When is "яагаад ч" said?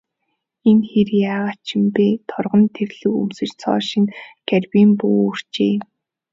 1.31-1.69